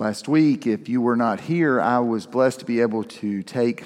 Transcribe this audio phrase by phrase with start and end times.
[0.00, 3.84] Last week, if you were not here, I was blessed to be able to take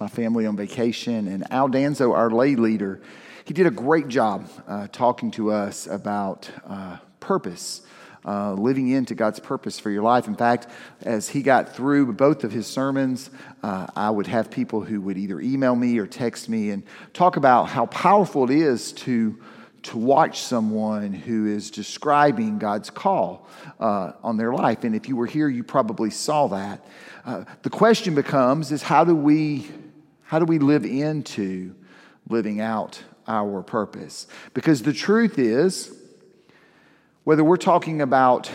[0.00, 1.28] my family on vacation.
[1.28, 3.02] And Al Danzo, our lay leader,
[3.44, 7.82] he did a great job uh, talking to us about uh, purpose.
[8.24, 10.28] Uh, living into God's purpose for your life.
[10.28, 10.66] In fact,
[11.02, 13.28] as he got through both of his sermons,
[13.62, 17.36] uh, I would have people who would either email me or text me and talk
[17.36, 19.38] about how powerful it is to
[19.84, 23.46] to watch someone who is describing God's call
[23.78, 24.84] uh, on their life.
[24.84, 26.84] And if you were here, you probably saw that.
[27.24, 29.66] Uh, the question becomes is how do we
[30.22, 31.74] how do we live into
[32.28, 34.26] living out our purpose?
[34.54, 35.94] Because the truth is,
[37.24, 38.50] whether we're talking about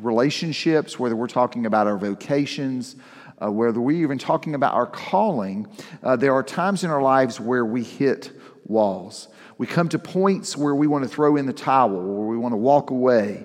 [0.00, 2.96] relationships, whether we're talking about our vocations,
[3.42, 5.68] uh, whether we're even talking about our calling,
[6.02, 8.32] uh, there are times in our lives where we hit
[8.66, 9.28] walls.
[9.60, 12.54] We come to points where we want to throw in the towel, where we want
[12.54, 13.44] to walk away,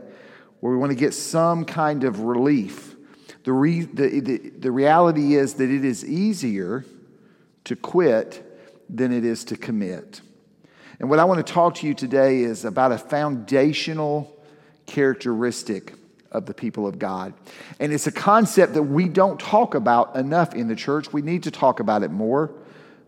[0.62, 2.96] where we want to get some kind of relief.
[3.44, 6.86] The, re, the, the, the reality is that it is easier
[7.66, 8.42] to quit
[8.90, 10.22] than it is to commit.
[11.02, 14.42] And what I want to talk to you today is about a foundational
[14.86, 15.96] characteristic
[16.32, 17.34] of the people of God.
[17.78, 21.12] And it's a concept that we don't talk about enough in the church.
[21.12, 22.54] We need to talk about it more,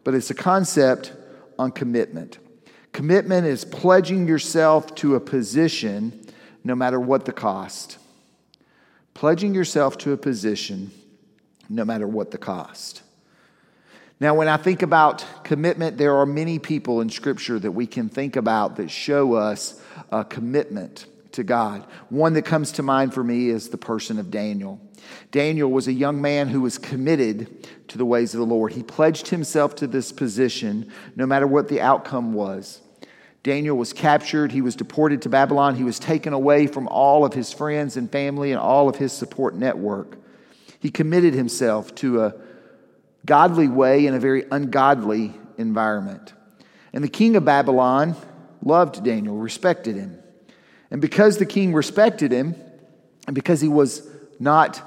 [0.03, 1.13] but it's a concept
[1.57, 2.39] on commitment.
[2.93, 6.27] Commitment is pledging yourself to a position
[6.63, 7.97] no matter what the cost.
[9.13, 10.91] Pledging yourself to a position
[11.69, 13.01] no matter what the cost.
[14.19, 18.09] Now, when I think about commitment, there are many people in Scripture that we can
[18.09, 19.79] think about that show us
[20.11, 21.85] a commitment to God.
[22.09, 24.81] One that comes to mind for me is the person of Daniel.
[25.31, 28.73] Daniel was a young man who was committed to the ways of the Lord.
[28.73, 32.81] He pledged himself to this position no matter what the outcome was.
[33.43, 34.51] Daniel was captured.
[34.51, 35.75] He was deported to Babylon.
[35.75, 39.13] He was taken away from all of his friends and family and all of his
[39.13, 40.17] support network.
[40.79, 42.35] He committed himself to a
[43.25, 46.33] godly way in a very ungodly environment.
[46.93, 48.15] And the king of Babylon
[48.63, 50.17] loved Daniel, respected him.
[50.91, 52.55] And because the king respected him,
[53.27, 54.07] and because he was
[54.39, 54.81] not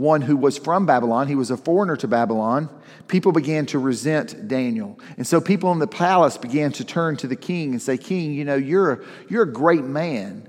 [0.00, 2.68] one who was from Babylon, he was a foreigner to Babylon,
[3.08, 4.98] people began to resent Daniel.
[5.16, 8.32] And so people in the palace began to turn to the king and say, King,
[8.32, 10.48] you know, you're a, you're a great man.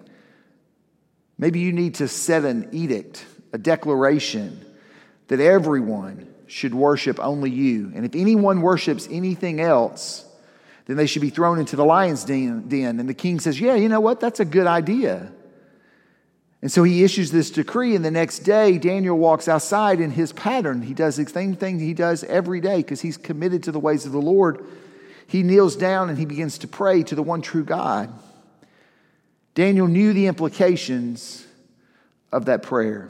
[1.37, 4.63] Maybe you need to set an edict, a declaration
[5.27, 7.91] that everyone should worship only you.
[7.95, 10.25] And if anyone worships anything else,
[10.85, 12.69] then they should be thrown into the lion's den.
[12.71, 14.19] And the king says, Yeah, you know what?
[14.19, 15.31] That's a good idea.
[16.61, 20.31] And so he issues this decree, and the next day, Daniel walks outside in his
[20.31, 20.83] pattern.
[20.83, 24.05] He does the same thing he does every day because he's committed to the ways
[24.05, 24.63] of the Lord.
[25.25, 28.13] He kneels down and he begins to pray to the one true God.
[29.55, 31.45] Daniel knew the implications
[32.31, 33.09] of that prayer.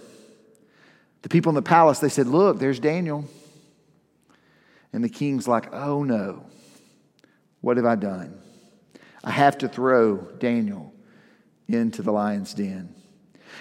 [1.24, 3.26] The people in the palace, they said, Look, there's Daniel.
[4.94, 6.46] And the king's like, Oh no,
[7.60, 8.40] what have I done?
[9.24, 10.94] I have to throw Daniel
[11.68, 12.96] into the lion's den.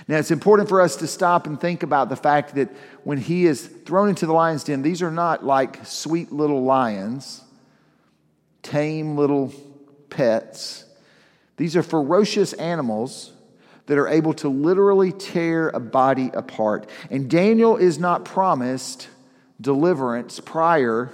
[0.09, 2.71] Now, it's important for us to stop and think about the fact that
[3.05, 7.45] when he is thrown into the lion's den, these are not like sweet little lions,
[8.63, 9.53] tame little
[10.09, 10.85] pets.
[11.57, 13.33] These are ferocious animals
[13.87, 16.89] that are able to literally tear a body apart.
[17.11, 19.09] And Daniel is not promised
[19.61, 21.11] deliverance prior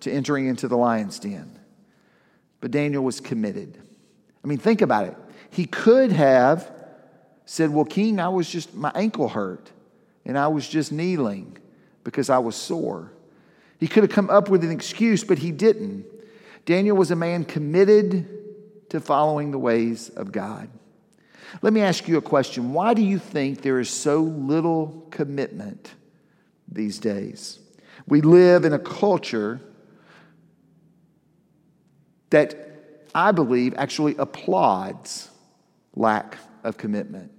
[0.00, 1.58] to entering into the lion's den.
[2.60, 3.78] But Daniel was committed.
[4.42, 5.16] I mean, think about it.
[5.50, 6.70] He could have
[7.50, 9.72] said, Well, King, I was just, my ankle hurt,
[10.26, 11.56] and I was just kneeling
[12.04, 13.10] because I was sore.
[13.80, 16.04] He could have come up with an excuse, but he didn't.
[16.66, 20.68] Daniel was a man committed to following the ways of God.
[21.62, 22.74] Let me ask you a question.
[22.74, 25.94] Why do you think there is so little commitment
[26.70, 27.60] these days?
[28.06, 29.58] We live in a culture
[32.28, 35.30] that I believe actually applauds
[35.94, 37.32] lack of commitment.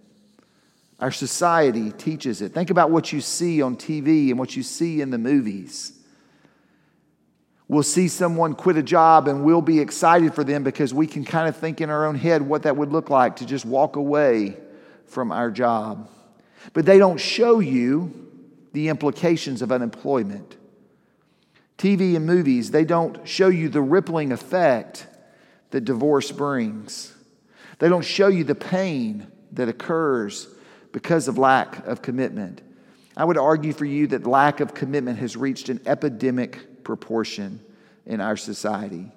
[1.02, 2.54] Our society teaches it.
[2.54, 5.94] Think about what you see on TV and what you see in the movies.
[7.70, 11.24] We'll see someone quit a job and we'll be excited for them because we can
[11.24, 13.96] kind of think in our own head what that would look like to just walk
[13.96, 14.58] away
[15.06, 16.10] from our job.
[16.74, 18.28] But they don't show you
[18.74, 20.58] the implications of unemployment.
[21.78, 25.08] TV and movies, they don't show you the rippling effect
[25.70, 27.16] that divorce brings.
[27.78, 30.48] They don't show you the pain that occurs
[30.92, 32.62] because of lack of commitment.
[33.16, 37.60] I would argue for you that lack of commitment has reached an epidemic proportion
[38.06, 39.12] in our society.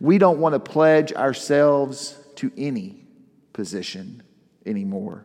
[0.00, 3.04] We don't want to pledge ourselves to any
[3.52, 4.22] position
[4.66, 5.24] anymore.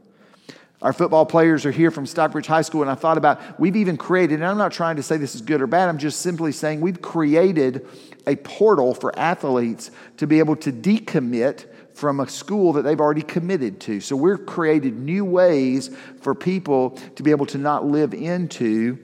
[0.81, 3.97] Our football players are here from Stockbridge High School, and I thought about we've even
[3.97, 6.53] created, and I'm not trying to say this is good or bad, I'm just simply
[6.53, 7.85] saying we've created
[8.25, 11.65] a portal for athletes to be able to decommit
[11.99, 13.99] from a school that they've already committed to.
[13.99, 15.89] So we've created new ways
[16.21, 18.97] for people to be able to not live into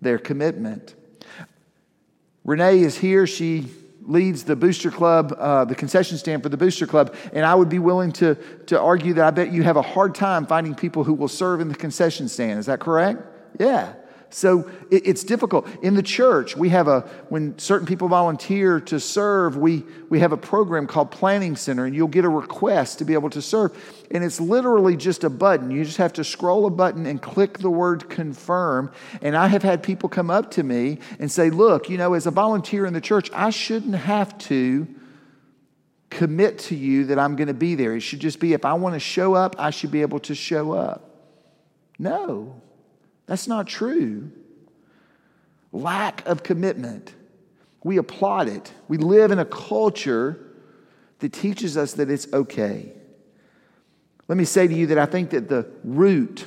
[0.00, 0.94] their commitment.
[2.42, 3.26] Renee is here.
[3.26, 3.66] She
[4.00, 7.68] leads the Booster Club, uh, the concession stand for the Booster Club, and I would
[7.68, 11.04] be willing to, to argue that I bet you have a hard time finding people
[11.04, 12.58] who will serve in the concession stand.
[12.58, 13.22] Is that correct?
[13.60, 13.92] Yeah.
[14.30, 15.68] So it, it's difficult.
[15.82, 20.32] In the church, we have a, when certain people volunteer to serve, we, we have
[20.32, 23.76] a program called Planning Center, and you'll get a request to be able to serve.
[24.10, 25.70] And it's literally just a button.
[25.70, 28.92] You just have to scroll a button and click the word confirm.
[29.20, 32.26] And I have had people come up to me and say, Look, you know, as
[32.26, 34.86] a volunteer in the church, I shouldn't have to
[36.10, 37.94] commit to you that I'm going to be there.
[37.94, 40.34] It should just be if I want to show up, I should be able to
[40.34, 41.06] show up.
[41.98, 42.60] No.
[43.30, 44.32] That's not true.
[45.70, 47.14] Lack of commitment.
[47.84, 48.72] We applaud it.
[48.88, 50.36] We live in a culture
[51.20, 52.90] that teaches us that it's okay.
[54.26, 56.44] Let me say to you that I think that the root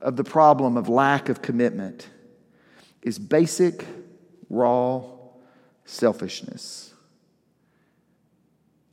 [0.00, 2.08] of the problem of lack of commitment
[3.02, 3.84] is basic,
[4.48, 5.02] raw
[5.84, 6.94] selfishness.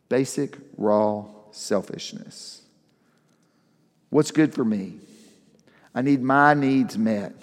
[0.10, 2.64] Basic, raw selfishness.
[4.10, 5.02] What's good for me?
[5.94, 7.34] I need my needs met.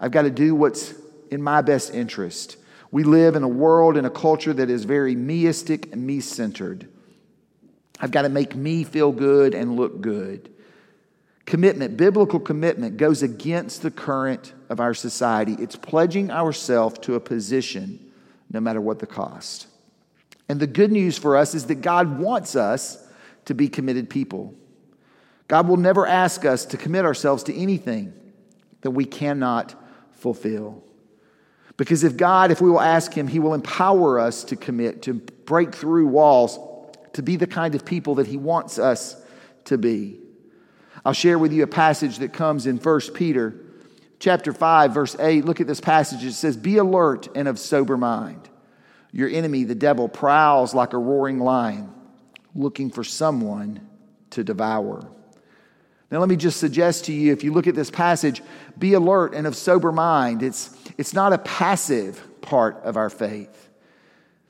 [0.00, 0.94] I've got to do what's
[1.30, 2.56] in my best interest.
[2.90, 6.88] We live in a world and a culture that is very meistic and me centered.
[7.98, 10.50] I've got to make me feel good and look good.
[11.46, 15.56] Commitment, biblical commitment, goes against the current of our society.
[15.58, 18.12] It's pledging ourselves to a position
[18.50, 19.68] no matter what the cost.
[20.48, 23.04] And the good news for us is that God wants us
[23.46, 24.54] to be committed people.
[25.48, 28.12] God will never ask us to commit ourselves to anything
[28.80, 29.74] that we cannot
[30.12, 30.82] fulfill.
[31.76, 35.14] Because if God, if we will ask Him, He will empower us to commit, to
[35.14, 36.58] break through walls,
[37.12, 39.20] to be the kind of people that He wants us
[39.66, 40.20] to be.
[41.04, 43.54] I'll share with you a passage that comes in 1 Peter
[44.18, 45.44] chapter 5 verse 8.
[45.44, 46.24] Look at this passage.
[46.24, 48.48] It says, "Be alert and of sober mind.
[49.12, 51.90] Your enemy the devil prowls like a roaring lion,
[52.54, 53.80] looking for someone
[54.30, 55.06] to devour."
[56.10, 58.42] Now, let me just suggest to you if you look at this passage,
[58.78, 60.42] be alert and of sober mind.
[60.42, 63.68] It's, it's not a passive part of our faith.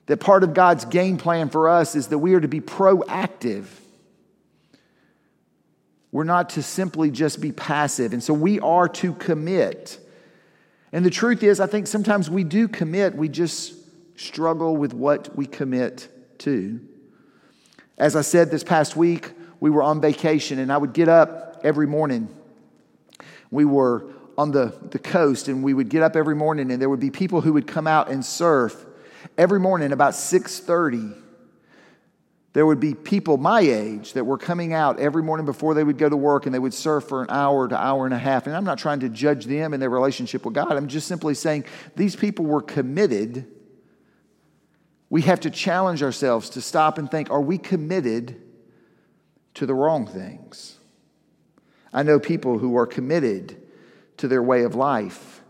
[0.06, 3.66] That part of God's game plan for us is that we are to be proactive.
[6.12, 8.12] We're not to simply just be passive.
[8.12, 9.98] And so we are to commit.
[10.92, 13.74] And the truth is, I think sometimes we do commit, we just
[14.18, 16.08] struggle with what we commit
[16.38, 16.80] to.
[17.98, 21.45] As I said this past week, we were on vacation, and I would get up
[21.64, 22.28] every morning.
[23.50, 24.06] We were
[24.38, 27.10] on the, the coast and we would get up every morning and there would be
[27.10, 28.84] people who would come out and surf.
[29.38, 31.22] Every morning about 6.30
[32.56, 35.98] there would be people my age that were coming out every morning before they would
[35.98, 38.46] go to work and they would surf for an hour to hour and a half.
[38.46, 40.72] And i'm not trying to judge them and their relationship with god.
[40.72, 41.66] I'm just simply saying
[41.96, 43.46] these people were committed.
[45.10, 48.40] We have to challenge ourselves to stop and think are we committed
[49.52, 50.78] to the wrong things
[51.92, 53.56] I know people who are committed
[54.18, 55.42] to their way of life,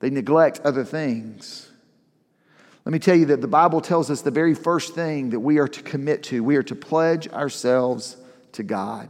[0.00, 1.70] they neglect other things.
[2.84, 5.58] Let me tell you that the Bible tells us the very first thing that we
[5.58, 8.16] are to commit to, we are to pledge ourselves
[8.52, 9.08] to God.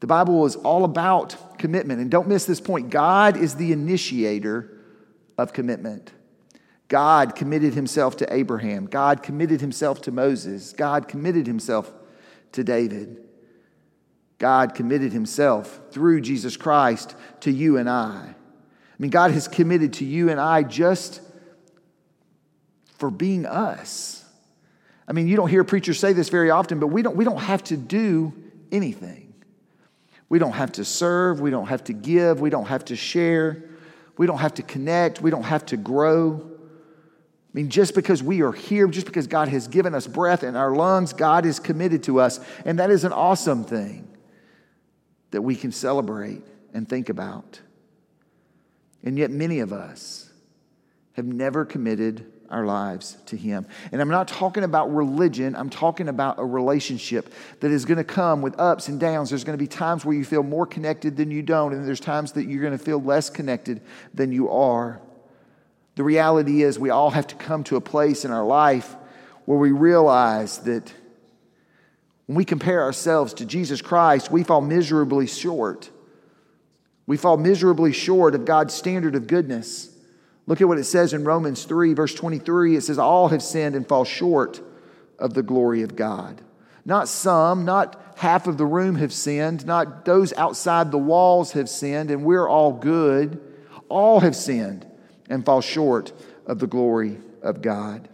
[0.00, 2.00] The Bible is all about commitment.
[2.00, 4.70] And don't miss this point God is the initiator
[5.38, 6.12] of commitment.
[6.88, 8.86] God committed himself to Abraham.
[8.86, 10.72] God committed himself to Moses.
[10.72, 11.92] God committed himself
[12.52, 13.23] to David.
[14.38, 18.34] God committed himself through Jesus Christ to you and I.
[18.34, 21.20] I mean, God has committed to you and I just
[22.98, 24.24] for being us.
[25.06, 27.42] I mean, you don't hear preachers say this very often, but we don't, we don't
[27.42, 28.32] have to do
[28.72, 29.34] anything.
[30.28, 31.40] We don't have to serve.
[31.40, 32.40] We don't have to give.
[32.40, 33.64] We don't have to share.
[34.16, 35.20] We don't have to connect.
[35.20, 36.40] We don't have to grow.
[36.42, 40.56] I mean, just because we are here, just because God has given us breath in
[40.56, 42.40] our lungs, God is committed to us.
[42.64, 44.08] And that is an awesome thing
[45.34, 47.60] that we can celebrate and think about.
[49.02, 50.30] And yet, many of us
[51.14, 53.66] have never committed our lives to Him.
[53.90, 58.04] And I'm not talking about religion, I'm talking about a relationship that is going to
[58.04, 59.30] come with ups and downs.
[59.30, 61.98] There's going to be times where you feel more connected than you don't, and there's
[61.98, 63.80] times that you're going to feel less connected
[64.14, 65.00] than you are.
[65.96, 68.94] The reality is, we all have to come to a place in our life
[69.46, 70.92] where we realize that
[72.26, 75.90] When we compare ourselves to Jesus Christ, we fall miserably short.
[77.06, 79.90] We fall miserably short of God's standard of goodness.
[80.46, 82.76] Look at what it says in Romans 3, verse 23.
[82.76, 84.60] It says, All have sinned and fall short
[85.18, 86.40] of the glory of God.
[86.84, 91.68] Not some, not half of the room have sinned, not those outside the walls have
[91.68, 93.40] sinned, and we're all good.
[93.88, 94.86] All have sinned
[95.28, 96.12] and fall short
[96.46, 98.08] of the glory of God.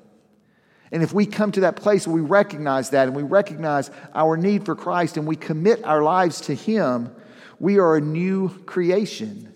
[0.93, 4.37] And if we come to that place where we recognize that and we recognize our
[4.37, 7.15] need for Christ and we commit our lives to Him,
[7.59, 9.51] we are a new creation.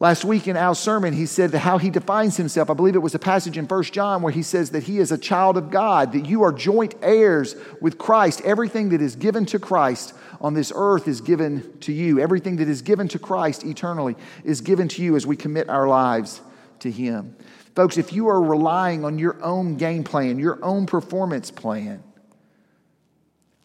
[0.00, 2.68] Last week in Al's sermon, he said how he defines himself.
[2.68, 5.12] I believe it was a passage in 1 John where he says that he is
[5.12, 8.42] a child of God, that you are joint heirs with Christ.
[8.42, 12.20] Everything that is given to Christ on this earth is given to you.
[12.20, 15.88] Everything that is given to Christ eternally is given to you as we commit our
[15.88, 16.42] lives
[16.80, 17.36] to him.
[17.74, 22.02] Folks, if you are relying on your own game plan, your own performance plan,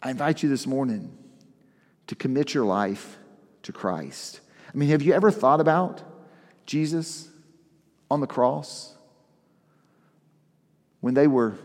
[0.02, 1.16] I invite you this morning
[2.08, 3.18] to commit your life
[3.64, 4.42] to Christ.
[4.74, 6.02] I mean, have you ever thought about
[6.66, 7.30] Jesus
[8.10, 8.96] on the cross?
[11.02, 11.58] When they were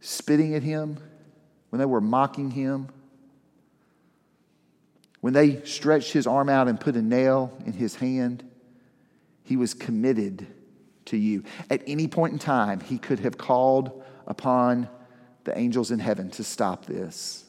[0.00, 0.98] spitting at him,
[1.68, 2.88] when they were mocking him,
[5.20, 8.48] when they stretched his arm out and put a nail in his hand,
[9.42, 10.46] he was committed
[11.08, 11.44] to you.
[11.70, 14.88] At any point in time, he could have called upon
[15.44, 17.44] the angels in heaven to stop this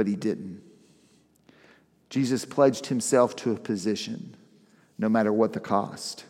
[0.00, 0.62] but he didn't.
[2.08, 4.34] Jesus pledged himself to a position,
[4.96, 6.24] no matter what the cost.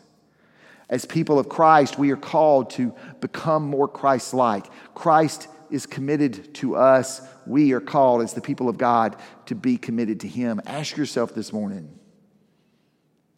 [0.89, 4.65] As people of Christ, we are called to become more Christ like.
[4.93, 7.21] Christ is committed to us.
[7.47, 10.59] We are called, as the people of God, to be committed to Him.
[10.65, 11.97] Ask yourself this morning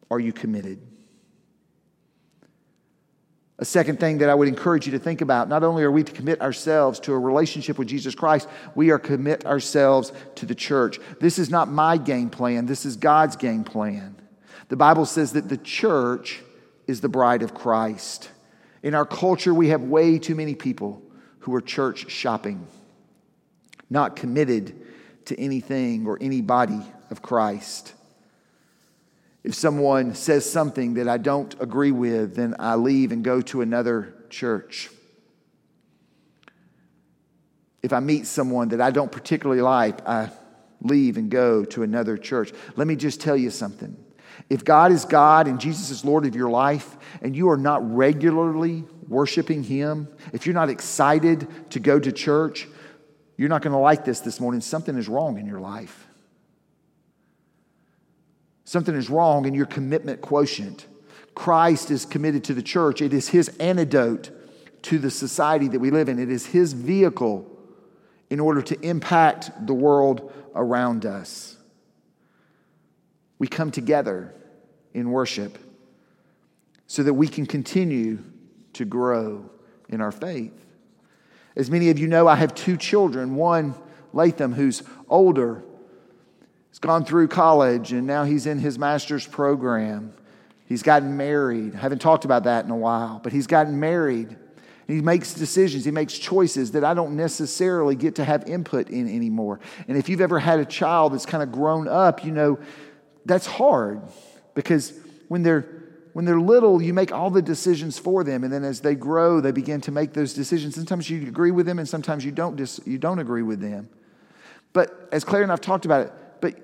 [0.10, 0.79] are you committed?
[3.63, 6.03] A second thing that I would encourage you to think about not only are we
[6.03, 10.53] to commit ourselves to a relationship with Jesus Christ, we are commit ourselves to the
[10.53, 11.00] church.
[11.22, 14.17] This is not my game plan, this is God's game plan.
[14.67, 16.41] The Bible says that the church
[16.88, 18.29] is the bride of Christ.
[18.82, 21.01] In our culture, we have way too many people
[21.39, 22.67] who are church shopping,
[23.89, 24.75] not committed
[25.27, 27.93] to anything or anybody of Christ.
[29.43, 33.62] If someone says something that I don't agree with, then I leave and go to
[33.62, 34.89] another church.
[37.81, 40.31] If I meet someone that I don't particularly like, I
[40.81, 42.53] leave and go to another church.
[42.77, 43.97] Let me just tell you something.
[44.50, 47.95] If God is God and Jesus is Lord of your life, and you are not
[47.95, 52.67] regularly worshiping Him, if you're not excited to go to church,
[53.38, 54.62] you're not going to like this this morning.
[54.62, 56.07] Something is wrong in your life.
[58.74, 60.88] Something is wrong in your commitment quotient.
[61.36, 64.32] Christ is committed to the church, it is his antidote
[64.82, 67.46] to the society that we live in, it is his vehicle
[68.32, 71.56] in order to impact the world around us.
[73.38, 74.34] We come together
[74.96, 75.60] in worship
[76.88, 78.24] so that we can continue
[78.74, 79.51] to grow
[79.88, 80.65] in our faith.
[81.56, 83.75] As many of you know, I have two children one,
[84.13, 85.63] Latham, who's older
[86.74, 90.12] He's gone through college and now he's in his master's program.
[90.65, 91.75] He's gotten married.
[91.75, 94.36] I haven't talked about that in a while, but he's gotten married.
[94.88, 99.08] He makes decisions, he makes choices that I don't necessarily get to have input in
[99.08, 99.60] anymore.
[99.88, 102.58] And if you've ever had a child that's kind of grown up, you know
[103.24, 104.01] that's hard
[104.56, 104.94] because
[105.27, 105.68] when they're
[106.13, 109.42] when they're little, you make all the decisions for them, and then as they grow,
[109.42, 110.74] they begin to make those decisions.
[110.74, 112.56] Sometimes you agree with them, and sometimes you don't.
[112.56, 113.89] Dis- you don't agree with them.
[114.74, 116.55] But as Claire and I've talked about it, but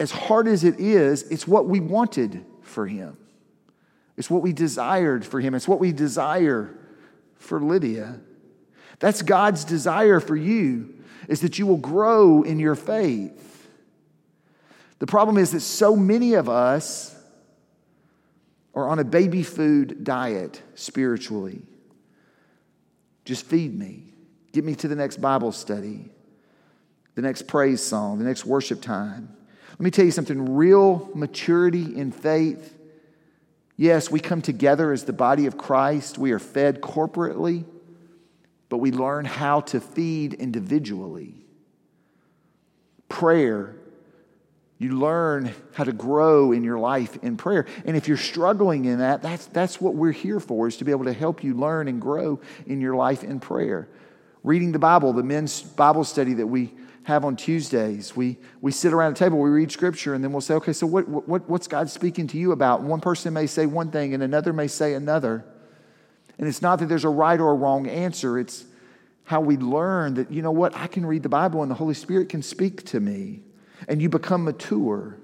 [0.00, 3.18] as hard as it is, it's what we wanted for him.
[4.16, 5.54] It's what we desired for him.
[5.54, 6.74] It's what we desire
[7.34, 8.18] for Lydia.
[8.98, 10.94] That's God's desire for you
[11.28, 13.68] is that you will grow in your faith.
[15.00, 17.14] The problem is that so many of us
[18.74, 21.60] are on a baby food diet spiritually.
[23.26, 24.04] Just feed me.
[24.52, 26.08] Get me to the next Bible study
[27.16, 29.34] the next praise song, the next worship time.
[29.70, 32.78] Let me tell you something real maturity in faith.
[33.76, 37.64] Yes, we come together as the body of Christ, we are fed corporately,
[38.68, 41.34] but we learn how to feed individually.
[43.08, 43.76] Prayer,
[44.78, 47.66] you learn how to grow in your life in prayer.
[47.86, 50.90] And if you're struggling in that, that's, that's what we're here for, is to be
[50.90, 53.88] able to help you learn and grow in your life in prayer.
[54.42, 56.72] Reading the Bible, the men's Bible study that we
[57.06, 58.16] have on Tuesdays.
[58.16, 60.88] We, we sit around a table, we read scripture, and then we'll say, okay, so
[60.88, 62.82] what, what, what's God speaking to you about?
[62.82, 65.44] one person may say one thing, and another may say another.
[66.36, 68.64] And it's not that there's a right or a wrong answer, it's
[69.22, 71.94] how we learn that, you know what, I can read the Bible and the Holy
[71.94, 73.40] Spirit can speak to me.
[73.86, 75.16] And you become mature.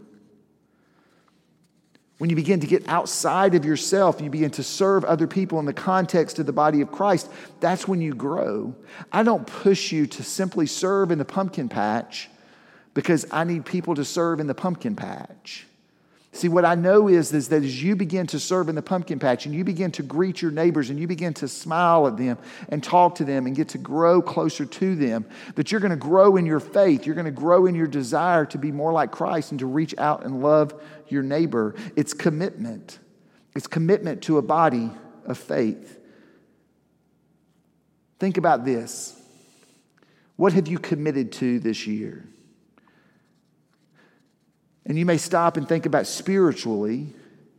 [2.23, 5.65] When you begin to get outside of yourself, you begin to serve other people in
[5.65, 8.77] the context of the body of Christ, that's when you grow.
[9.11, 12.31] I don't push you to simply serve in the pumpkin patch
[12.95, 15.67] because I need people to serve in the pumpkin patch.
[16.35, 19.19] See, what I know is, is that as you begin to serve in the pumpkin
[19.19, 22.39] patch and you begin to greet your neighbors and you begin to smile at them
[22.71, 25.27] and talk to them and get to grow closer to them,
[25.57, 27.05] that you're going to grow in your faith.
[27.05, 29.95] You're going to grow in your desire to be more like Christ and to reach
[29.99, 30.73] out and love
[31.13, 31.75] your neighbor.
[31.95, 32.99] It's commitment,
[33.55, 34.91] it's commitment to a body
[35.25, 35.99] of faith.
[38.19, 39.21] Think about this.
[40.37, 42.25] What have you committed to this year?
[44.87, 47.15] And you may stop and think about spiritually.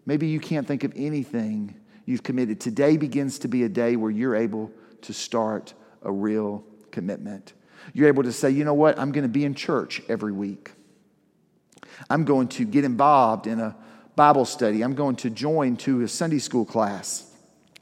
[0.05, 2.59] Maybe you can't think of anything you've committed.
[2.59, 4.71] Today begins to be a day where you're able
[5.03, 7.53] to start a real commitment.
[7.93, 8.97] You're able to say, you know what?
[8.99, 10.71] I'm going to be in church every week.
[12.09, 13.75] I'm going to get involved in a
[14.15, 14.83] Bible study.
[14.83, 17.29] I'm going to join to a Sunday school class.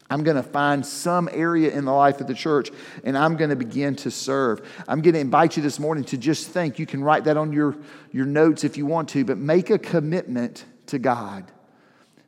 [0.10, 2.70] I'm going to find some area in the life of the church
[3.06, 4.68] and I'm going to begin to serve.
[4.86, 6.80] I'm going to invite you this morning to just think.
[6.80, 7.78] You can write that on your,
[8.12, 11.50] your notes if you want to, but make a commitment to God.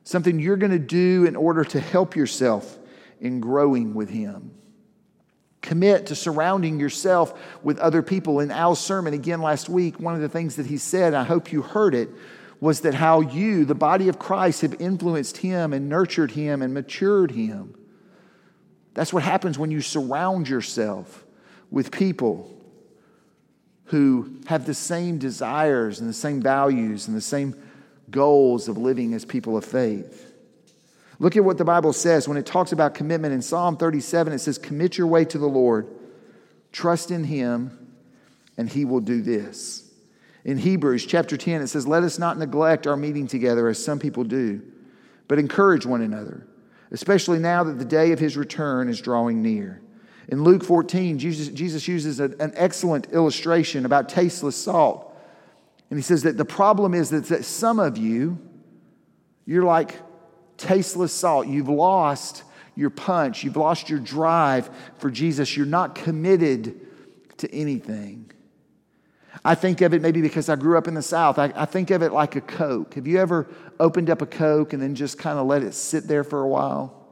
[0.02, 2.78] Something you're going to do in order to help yourself
[3.20, 4.50] in growing with Him.
[5.64, 8.38] Commit to surrounding yourself with other people.
[8.40, 11.52] In Al's sermon again last week, one of the things that he said, I hope
[11.52, 12.10] you heard it,
[12.60, 16.74] was that how you, the body of Christ, have influenced him and nurtured him and
[16.74, 17.74] matured him.
[18.92, 21.24] That's what happens when you surround yourself
[21.70, 22.54] with people
[23.86, 27.54] who have the same desires and the same values and the same
[28.10, 30.33] goals of living as people of faith.
[31.24, 34.34] Look at what the Bible says when it talks about commitment in Psalm 37.
[34.34, 35.88] It says, Commit your way to the Lord,
[36.70, 37.94] trust in him,
[38.58, 39.90] and he will do this.
[40.44, 43.98] In Hebrews chapter 10, it says, Let us not neglect our meeting together as some
[43.98, 44.60] people do,
[45.26, 46.46] but encourage one another,
[46.90, 49.80] especially now that the day of his return is drawing near.
[50.28, 55.10] In Luke 14, Jesus, Jesus uses an, an excellent illustration about tasteless salt.
[55.88, 58.38] And he says that the problem is that, that some of you,
[59.46, 59.94] you're like
[60.56, 61.46] tasteless salt.
[61.46, 62.44] You've lost
[62.76, 65.56] your punch, you've lost your drive for Jesus.
[65.56, 66.80] You're not committed
[67.38, 68.30] to anything.
[69.44, 71.38] I think of it maybe because I grew up in the South.
[71.38, 72.94] I, I, think of it like a Coke.
[72.94, 73.46] Have you ever
[73.78, 76.48] opened up a Coke and then just kind of let it sit there for a
[76.48, 77.04] while?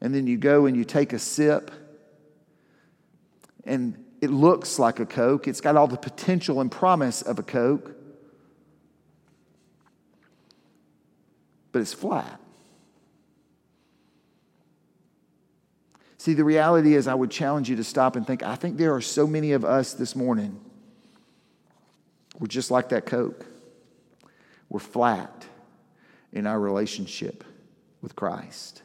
[0.00, 1.72] And then you go and you take a sip,
[3.64, 5.48] and it looks like a Coke.
[5.48, 7.96] It's got all the potential and promise of a Coke,
[11.72, 12.40] but it's flat.
[16.18, 18.94] See, the reality is, I would challenge you to stop and think I think there
[18.94, 20.60] are so many of us this morning.
[22.38, 23.46] We're just like that Coke.
[24.68, 25.46] We're flat
[26.32, 27.44] in our relationship
[28.02, 28.82] with Christ.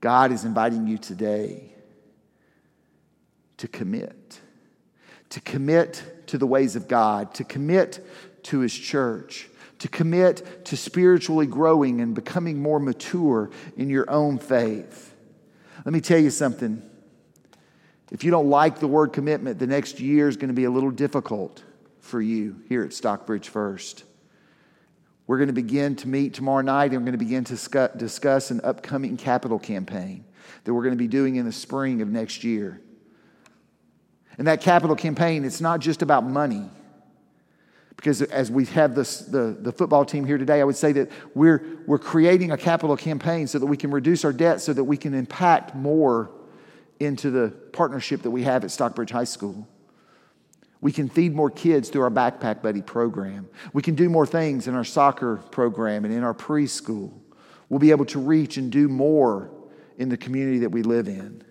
[0.00, 1.72] God is inviting you today
[3.58, 4.40] to commit,
[5.30, 8.04] to commit to the ways of God, to commit
[8.44, 9.48] to His church,
[9.78, 15.14] to commit to spiritually growing and becoming more mature in your own faith.
[15.84, 16.82] Let me tell you something.
[18.10, 20.70] If you don't like the word commitment, the next year is going to be a
[20.70, 21.62] little difficult
[22.00, 24.04] for you here at Stockbridge First.
[25.26, 28.50] We're going to begin to meet tomorrow night and we're going to begin to discuss
[28.50, 30.24] an upcoming capital campaign
[30.64, 32.80] that we're going to be doing in the spring of next year.
[34.38, 36.70] And that capital campaign, it's not just about money.
[37.96, 41.10] Because as we have this, the, the football team here today, I would say that
[41.34, 44.84] we're, we're creating a capital campaign so that we can reduce our debt, so that
[44.84, 46.30] we can impact more
[47.00, 49.66] into the partnership that we have at Stockbridge High School.
[50.80, 53.48] We can feed more kids through our Backpack Buddy program.
[53.72, 57.12] We can do more things in our soccer program and in our preschool.
[57.68, 59.50] We'll be able to reach and do more
[59.98, 61.42] in the community that we live in.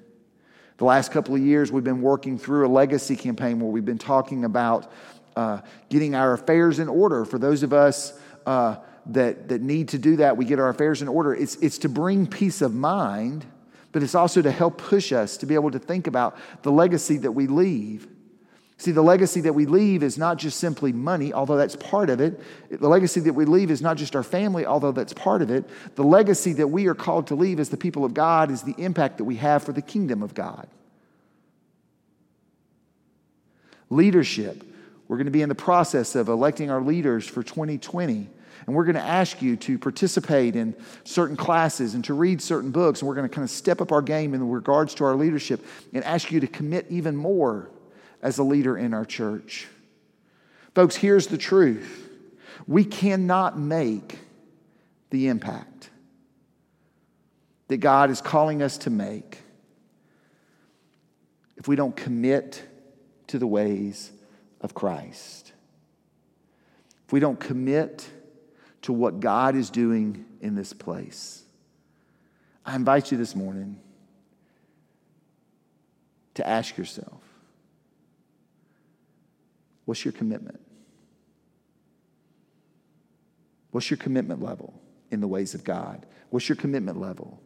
[0.77, 3.97] The last couple of years, we've been working through a legacy campaign where we've been
[3.97, 4.91] talking about
[5.35, 7.25] uh, getting our affairs in order.
[7.25, 11.01] For those of us uh, that, that need to do that, we get our affairs
[11.01, 11.33] in order.
[11.33, 13.45] It's, it's to bring peace of mind,
[13.91, 17.17] but it's also to help push us to be able to think about the legacy
[17.17, 18.07] that we leave.
[18.77, 22.19] See, the legacy that we leave is not just simply money, although that's part of
[22.19, 22.41] it.
[22.69, 25.63] The legacy that we leave is not just our family, although that's part of it.
[25.95, 28.75] The legacy that we are called to leave as the people of God is the
[28.77, 30.67] impact that we have for the kingdom of God.
[33.89, 34.65] Leadership
[35.07, 38.29] we're going to be in the process of electing our leaders for 2020.
[38.65, 42.71] And we're going to ask you to participate in certain classes and to read certain
[42.71, 43.01] books.
[43.01, 45.63] And we're going to kind of step up our game in regards to our leadership
[45.93, 47.69] and ask you to commit even more
[48.21, 49.67] as a leader in our church.
[50.73, 52.09] Folks, here's the truth
[52.67, 54.17] we cannot make
[55.11, 55.89] the impact
[57.67, 59.39] that God is calling us to make
[61.57, 62.63] if we don't commit
[63.27, 64.11] to the ways
[64.65, 65.53] of Christ.
[67.05, 68.09] If we don't commit
[68.81, 71.43] to what God is doing in this place.
[72.65, 73.79] I invite you this morning
[76.33, 77.21] to ask yourself
[79.85, 80.59] what's your commitment?
[83.71, 84.73] What's your commitment level
[85.11, 86.05] in the ways of God?
[86.29, 87.41] What's your commitment level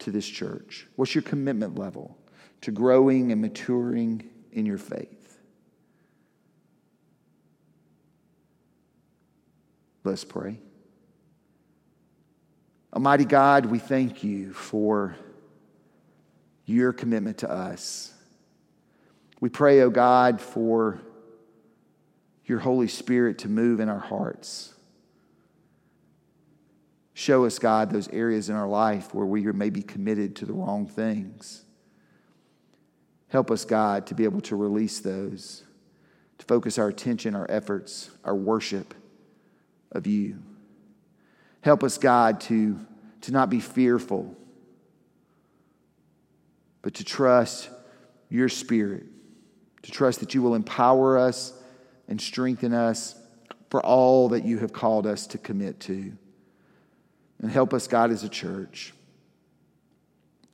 [0.00, 0.86] to this church?
[0.96, 2.16] What's your commitment level
[2.62, 5.15] to growing and maturing in your faith?
[10.06, 10.60] Let's pray.
[12.94, 15.16] Almighty God, we thank you for
[16.64, 18.14] your commitment to us.
[19.40, 21.00] We pray, O oh God, for
[22.44, 24.72] your Holy Spirit to move in our hearts.
[27.12, 30.52] Show us, God, those areas in our life where we may be committed to the
[30.52, 31.64] wrong things.
[33.26, 35.64] Help us, God, to be able to release those,
[36.38, 38.94] to focus our attention, our efforts, our worship
[39.92, 40.38] of you.
[41.62, 42.78] Help us, God, to,
[43.22, 44.36] to not be fearful,
[46.82, 47.68] but to trust
[48.28, 49.04] your Spirit,
[49.82, 51.52] to trust that you will empower us
[52.08, 53.14] and strengthen us
[53.70, 56.12] for all that you have called us to commit to.
[57.40, 58.92] And help us, God, as a church,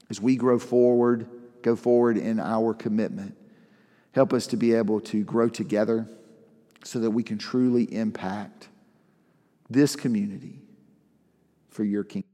[0.09, 1.27] as we grow forward
[1.63, 3.37] go forward in our commitment.
[4.13, 6.07] Help us to be able to grow together
[6.85, 8.69] so that we can truly impact
[9.73, 10.61] this community
[11.69, 12.32] for your kingdom.